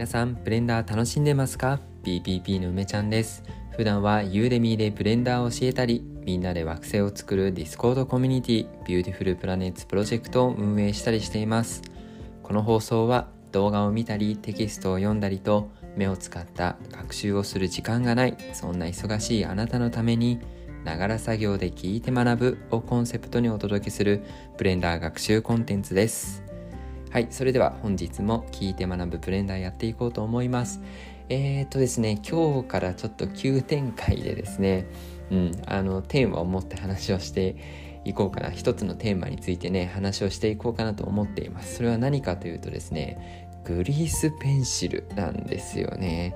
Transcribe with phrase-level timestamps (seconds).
[0.00, 3.42] 皆さん、ブレンダー楽しんでますか ?PPP の梅ちゃんです。
[3.76, 11.82] 普段は Udemy でブレンダーを教えたり、みんなで惑星を作る Discord コミュニティ、 Beautiful Planets Project を運営したりしています。
[12.42, 20.40] この放送は動画を見たり、テキストを読んだりと、目を使った学習をする時間がない、そんな忙しいあなたのために、
[20.82, 24.22] ながら作業で聞いて学ぶをコンセプトにお届けする
[24.56, 26.49] ブレンダー学習コンテンツです。
[27.10, 30.80] はい、それでは本日も聞いて学ぶブレンダーやっていこうと思います。
[31.28, 34.86] えー、っとですね、今日からちょっと急展開でですね、
[35.28, 37.56] うん、あの、テーマを持って話をして
[38.04, 38.50] いこうかな。
[38.50, 41.78] 一つのテーマについてね、話をしていこうかなと思っています。
[41.78, 46.34] それは何かというとですね、グリースペンシルなんですよね。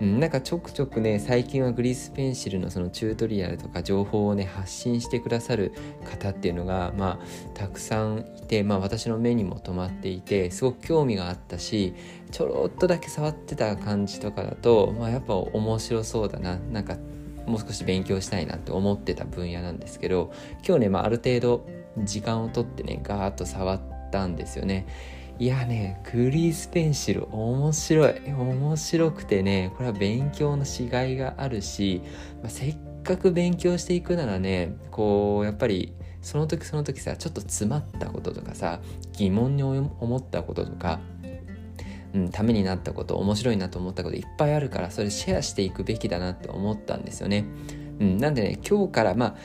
[0.00, 5.72] うん、なんかちょくちょくね最近はグリースペンシルのそのチュートリアルとか情報をね発信してくださる
[6.04, 11.94] 方っていうのがまあたくさんいてまあ私の目にも留まっていてすごく興味があったし
[12.30, 16.98] ちょろっとだけ触ってた感じとかだとまあやっぱ面白そうだななんか
[17.46, 20.32] もう少し勉強したいなって思ってた分野なんですけど
[20.66, 21.66] 今日ね、まあ、ある程度
[22.04, 24.86] 時間をとってねガーッと触ったんですよね。
[25.38, 28.14] いやね、グリースペンシル面白い。
[28.26, 32.00] 面白くてね、これは勉強のしがいがあるし、
[32.42, 35.92] まあ、せっかく勉強していくならね、こう、やっぱり
[36.22, 38.80] その時その時さ、ちょっと詰まったこととかさ、
[39.12, 41.00] 疑問に思ったこととか、
[42.14, 47.44] うん、ためになったこと面白いなと思ったこといっぱいあるからそれシェアしていくべきだなって思ったんですよね。
[48.00, 49.36] うん、なんでね今日からまあ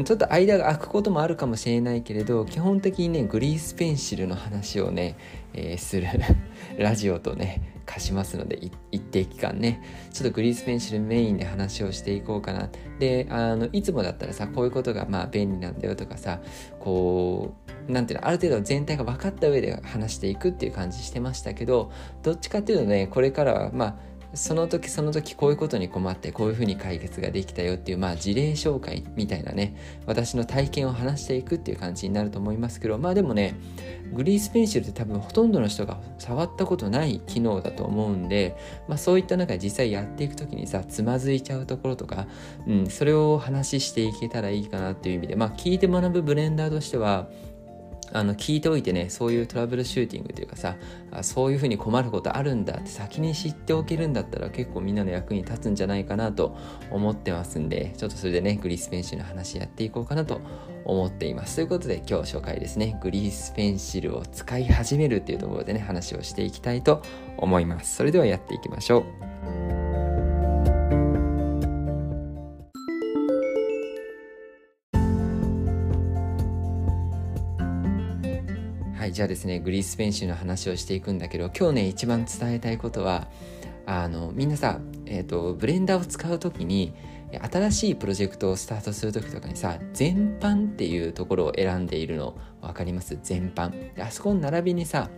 [0.00, 5.16] んちょっと間が空くこともあるかもしれないけれど基本的にねグリースペンシルの話をね、
[5.52, 6.06] えー、する
[6.78, 8.58] ラジオとね貸しますので
[8.90, 9.82] 一定期間ね。
[10.12, 12.70] ちょっとグリースペンシルメインで話をしていこうかな。
[12.98, 16.40] であのいつもだったらさこういうことがまあ便利なんだよとかさ
[16.80, 17.54] こ
[17.88, 21.90] うなんていうのある程度全体が分かった上で話していくっていう感じしてましたけど
[22.22, 23.96] どっちかっていうとねこれからはまあ
[24.34, 33.56] その時その時こういうことに困ってこういうふうに解決ができたよっていうまあ事例紹介みたいなね私の体験を話していくっていう感じになると思いますけどまあでもね
[34.12, 38.56] グリースペンシルって多分ほとんどの人が触ったことない機能だと思うんで、
[38.88, 42.26] まあ、そういった中で実際やっていく時にさつまずいちゃうところとか、
[42.66, 47.28] うん、それを話していけたらいいかなっていう意味でまあ聞いて学ぶブレンダーとしては
[48.12, 50.76] あの聞いておいてねそういうトラブルシューティングというかさ
[51.10, 56.56] あそういうふうに困ることあるんだって先に知っておけるんだったら結構みんなの役に立つんじゃないかなと
[56.90, 60.40] 思ってますんでちょっとそれでねグリースペンシルの話やっていこうかなと
[60.84, 61.56] 思っています。
[61.56, 62.98] ということで今日紹介ですね。
[63.02, 67.02] グリースペンシルを使い始めるっていうところでね話をしていきたいと
[67.38, 67.96] 思います。
[67.96, 68.98] それではやっていきましょ
[69.30, 69.33] う。
[79.14, 83.28] じゃあですねグリースペンシルの話をしていくんだけど今日ね一番伝えたいことは
[83.86, 86.92] あのみんなさ、えーと、ブレンダーを使う時に
[87.52, 93.16] 新しいプロジェクトをスタートする時とかにさ全般っていうところを選んでいるの分かります？
[93.22, 93.94] 全般。
[93.94, 95.08] であそこの並びにさ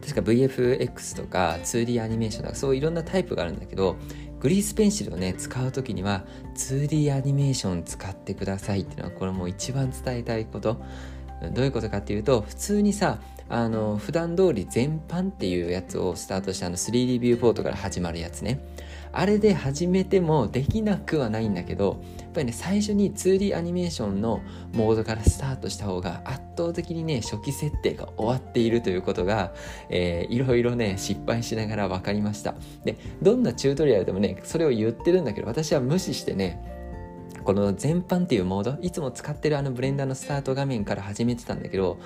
[0.00, 3.96] 確か VFX とか 2D アニメーションとかそういろんなタイプがあるんだけど
[4.40, 6.24] グリースペンシルをね使う時には
[6.56, 10.82] 2D アニメーション使ってくださいっていうのはこれもう一番伝えたいこと。
[11.52, 18.60] どういうことかっていうと普通にさあの普段通り全般っていうやつをスタートしたあの 3D ビューポートから始まるやつね。
[19.12, 24.42] あれで始めてもできなくはないんだけどやっぱりね最初に 2D アニメーションの
[24.74, 29.54] モードからスタートした方が圧倒的にね初期設定が終わっているということが、
[29.88, 32.56] えー、いろいろね失敗しながら分かりました。
[32.84, 36.75] でどんなチュートリアルでもねそれを言ってるんだけど私は無視してね
[37.46, 41.98] この全般っていうモードいつも使ってるあのブレンダーのスタート画面から始めてたんだけど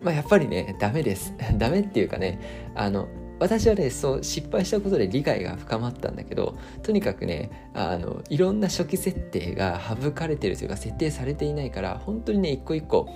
[0.00, 1.34] まあやっぱりねダメです。
[1.56, 2.40] ダメっていうかね
[2.74, 3.06] あの
[3.38, 13.08] 私はねそう失敗したことで理解が深まったんだけどとにかくねあのいろんな初期設定が省かれてるというか設定されていないから本当にね一個一個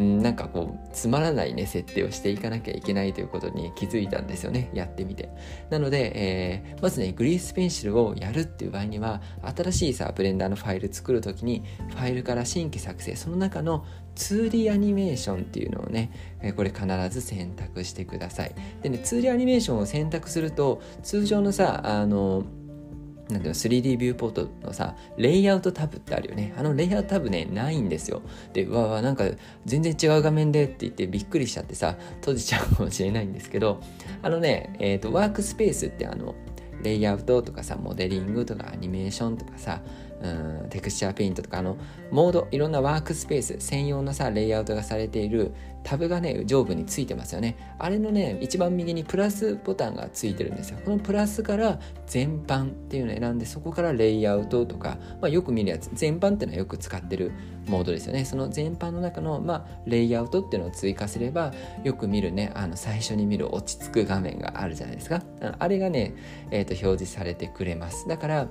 [0.00, 5.30] んなんかこうつまらないね設定をしていかなきゃいけないということに気づいたんですよねやってみて
[5.70, 9.20] なので、えー、まずねグリースペンシルをやるっていう場合には
[9.56, 13.84] 新しいさブレンダーのファイル作る時にファイルから新規作成その中の
[14.16, 16.10] 2D アニメーションっていうのをね
[16.40, 18.54] え、これ必ず選択してください。
[18.82, 22.44] でね、2D アニメーションを選択すると、通常のさ、あの、
[23.28, 26.54] なんていうの 3D ビューポートのさレイアウトタブってあるよね。
[26.56, 28.22] あのレイアウトタブねないんですよ。
[28.52, 29.24] でうわわなんか
[29.64, 33.80] 全然違う画面でって言ってびっくりしちゃってさ閉じちゃうかもしれないんですけど
[34.22, 36.34] あのねえっ、ー、とワークスペースってあの
[36.82, 39.80] レイアウトとかさモデリングとかアニメーションとかさ
[40.22, 41.76] うんテクスチャーペイントとかあの
[42.10, 45.52] モードいろんなワークスペース専用のさレイアウトがされている
[45.82, 47.56] タブがね上部についてますよね。
[47.78, 50.78] あれのね一番右にプラスボタンがついてるんですよ。
[50.84, 55.88] このプラスから全般っていうのを選んでそこからレイアウトとか、まあ、よく見るやつ。
[55.92, 57.30] 全般っていうのはよく使ってる
[57.68, 58.24] モードですよね。
[58.24, 61.52] その全般の中の、まあ、レイアウトっていうのを追加すれば
[61.84, 65.22] よく見るねあの最初に見る落ち着く画面があるじゃないですか。
[65.58, 66.14] あれがね、
[66.50, 68.08] えー、と表示されてくれます。
[68.08, 68.48] だから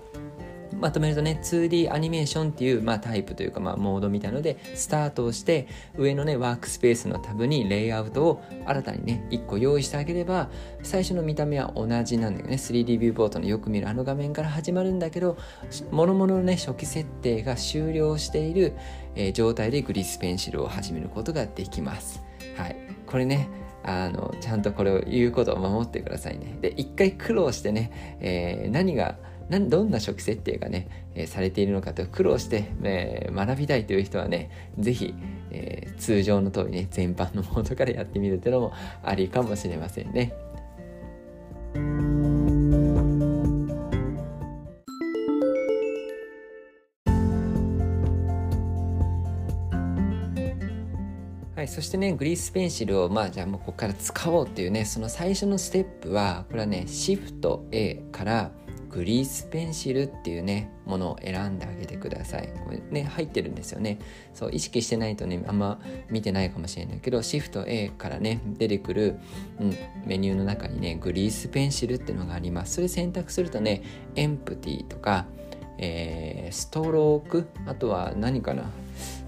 [0.79, 5.67] まとめるとね 2D アニメーションっていう、まあ、タイプというか、まあ、モードみたいのでスタートをして
[5.97, 10.49] 上のねワークスペースのタブにレイアウトを新たにね1個用意してあげれば
[10.83, 15.37] 最初の見た目は同じなんだよね 3D ビューボートのよく見るあの画面から始まるんだけど
[15.91, 18.73] 諸々のね初期設定が終了している、
[19.15, 22.21] えー、状態でグリスペンシルを始めることができます。
[22.57, 22.75] はい。
[23.05, 23.49] これね
[23.83, 26.57] あのちゃんとこれを言うことを守ってくださいね。
[26.59, 29.15] で一回苦労してね、えー、何が
[29.49, 34.49] なんどんな初期設定がね、えー、されているのかと苦労して、えー、学びたいという人はね
[34.79, 35.13] 是非、
[35.51, 40.33] えー、通常の通りね全般のモードからやってみるっていうのもありかもしれませんね。
[51.55, 58.51] はい、そしてねグリースペンシルをまあじゃあもうここから使おうっていうねその最初のステップはこれはねシフト A から
[58.95, 62.47] グリースペンシルっていうねものを選んであげてください。
[62.63, 63.99] これね入ってるんですよね。
[64.33, 69.19] そう意識してないとねあんま見てないかもしれないけどシフト A からね出てくる、
[69.59, 72.75] うん、メニューの中にねグリースペンシルっていうのがあります。
[72.75, 73.83] それ選択するとね
[74.15, 75.25] エンプティとか、
[75.77, 77.47] えー、ストローク？
[77.65, 78.71] あとは何かな？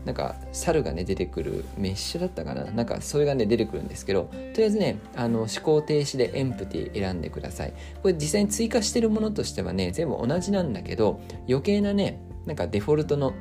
[0.07, 2.63] なんか猿がね出てくるメッシュだったかな。
[2.63, 7.73] なんかそれがね出てくるんですけどとりあえずねあの思考停止でエンプティ選んでください。
[8.01, 13.33] これ実際に追加してるものとしてはね全部同じなんだけど余計なねなんかデフォルトの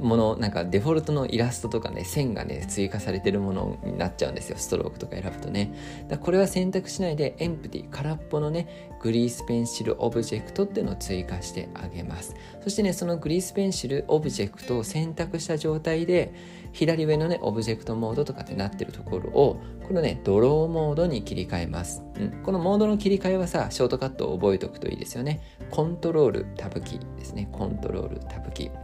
[0.00, 4.56] ものなんかデフォルトのイラストとかね線がね追加されてるものになっちゃうんですよ。
[4.58, 5.72] ストロークとか選ぶとね。
[6.08, 12.34] だこれは選択しないでエンプティ空っぽのねグリースペンシルオブジェクトっていうのを追加してあげます。
[12.62, 16.34] そしてねそのグリースペンシルオブジェクトを選択した状態で
[16.72, 25.40] 左上のねオブジェクトモードとかってなってるところをこのねドローモードに切り替えます、うん、このモードの切り替えはさショートカットを覚えておくといいですよね。
[25.70, 27.48] コントロールタブキーですね。
[27.52, 28.83] コントロールタブキー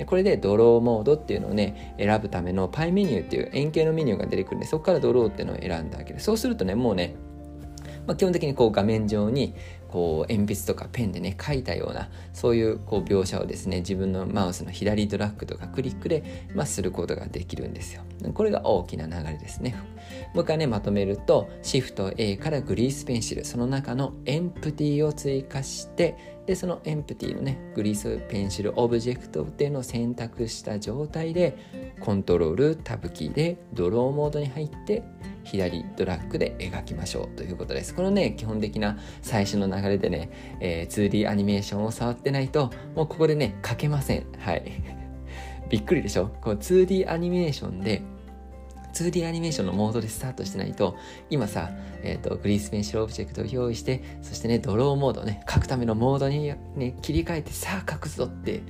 [0.00, 7.16] でこれでドローモードっていうのをね選ぶためのパイメニューっていう円形のメニューが出てくるんでそこからドローっていうのを選んであげるそうするとねもうね
[8.06, 9.54] まあ、基本的にこう画面上に
[9.88, 18.02] こう鉛筆とかペンでね書いたようなそういうこう描写をですね自分のマウスの左ドラッグとかクリックで、まあ、することができるんですよ。
[18.34, 19.76] これが大きな流れですね。
[20.34, 35.04] もう一回ねまとめるとシフト A からグリースペンシルその中のエンプティを追加してでそのエンプティのねグリスペンシルオブジェクトっていうのを選択した状態でコントロールタブキーでドローモードに入って
[35.44, 37.94] 左ドラッグで描きましょうということです。
[37.94, 44.26] このね、基本的な最初の流れでね、えー、2D アニメーションを触ってないと、もうここでね、書けません。
[44.38, 44.64] はい。
[45.70, 46.30] びっくりでしょ？
[46.40, 48.02] この 2D アニメーションで
[48.92, 50.96] 2D アニメーションのモードでスタートしてないと
[51.30, 51.70] 今さ、
[52.02, 58.62] えーと、グリースペンシルオブジェクトを用意してそしてねドローモードね書くためのモードに、ね、切り替えてさあ書くぞって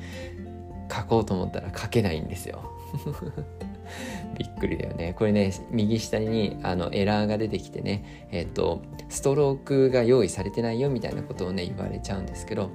[0.93, 2.71] 書こうと思ったら書けないんですよ
[4.39, 5.15] びっくりだよね。
[5.19, 12.71] これね、右下にあのエラーが出てきてね、えっ、ー、と、ストロークが用意されてないよみたいなことをね、言われちゃうんですけど、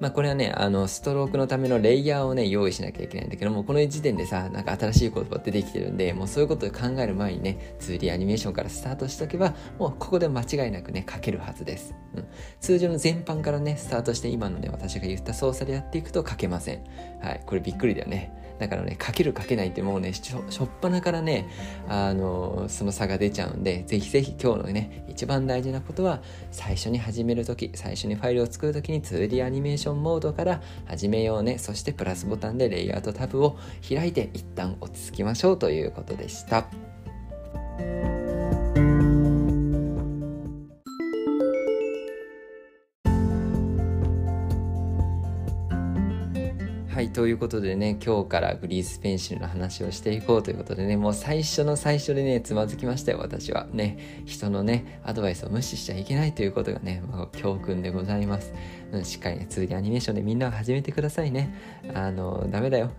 [0.00, 11.94] まあこれはね、あの、ストロークのためのレイヤーをね、用意しなきゃいけないんだけども、この時点でさ、なんか新しい言葉出てきてるんで、もうそういうことを考える前にね、2D アニメーションからスタートしとけば、もうここで間違いなくね、書けるはずです。
[12.14, 12.26] うん。
[12.60, 16.84] 通常の全般からね、スタートして今のね、私が言った操作でやっていくと書けません。
[17.20, 17.42] はい。
[17.46, 18.32] これびっくりだよね。
[18.58, 21.48] だからね、かけるかけないってもうね、しょしょっぱなからね、
[21.88, 31.58] あのその差が出ちゃうんで、ぜひぜひ今日のね、一番大事なことは、最初に始める時、最初にファイルを作る時に 2D アニメーションモードから始めようね。
[31.58, 36.68] そしてプラスボタンでレイアウトタブを開いて一旦落ち着きましょうということでした。
[47.14, 53.68] ということでね今日からグリースペンシルの話をしていこうということでねもう最初の最初でねつまずきましたよ私は。
[53.72, 58.52] ね人のねアドバイスを無視しちゃいけないということがね、もう教訓でございます、
[58.90, 61.54] うん、しっかりね 2D アニメーションでみんなは始めてくださいね。
[61.94, 62.90] あのダメだよ。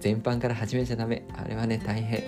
[0.00, 1.26] 全般から始めちゃダメ。
[1.36, 2.24] あれはね大変。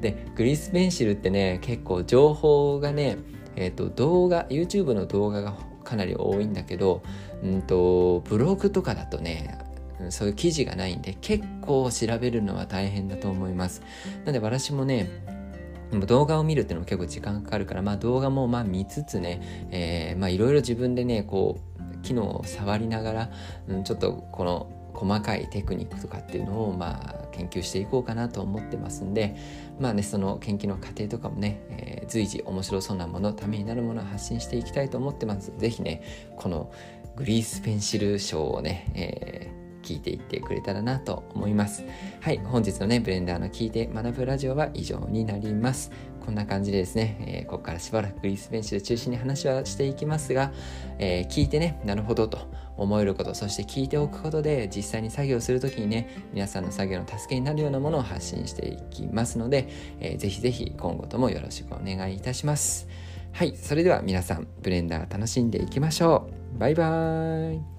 [0.00, 3.18] でグリースペンシルってね結構情報がね
[3.56, 5.54] えっ、ー、と動画 YouTube の動画が
[5.84, 7.02] かなり多いんだけど、
[7.42, 9.58] うんと、ブログとかだとね
[10.10, 13.82] そういう記事がないんで結構調べるのは大変だと思います。
[14.20, 15.08] なので私もね
[16.06, 23.30] 動画を見るっていうのも結構時間かかるから、まあ、動画もまあ見つつね、えー、まあいろいろ自分でねこう機能を触りながら、
[23.68, 29.36] うん、ちょっとこの細かいテクニックとかっていうのをまあ研究していこうかなと思ってますんで
[29.80, 35.52] まあねその研究の過程とかもね、えー、随時面白そうなものためになるものを発信していきたいと思ってます。
[35.58, 36.02] 是非ね
[36.36, 36.72] この
[37.16, 41.84] グリースペンシル賞をね、えー聞いていってくれたらなと思います。
[42.20, 45.92] はい、本日のね、ブレンダーの聞いて学ぶラジオは以上になります。
[46.24, 50.52] こんな感じでですね、えー、ここからしばらくグリースペンシル中心に話はしていきますが、
[50.98, 59.68] えー、聞いてね、なるほどと思えることそして聞いておくことで実際に作業する時にね皆さんの作業の助けになるようなものを発信していきますので、
[60.00, 62.88] えー、ぜひぜひ今後ともよろしくお願いいたします
[63.32, 67.73] はいそれでは皆さんブレンダー楽しんでいきましょうバイバーイ